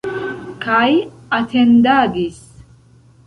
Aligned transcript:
Kaj 0.63 0.87
atendadis. 1.39 2.39